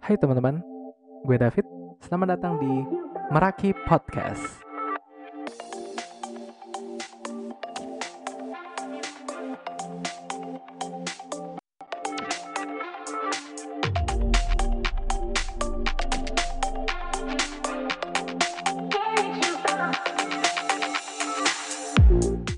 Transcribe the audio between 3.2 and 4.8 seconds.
Meraki Podcast.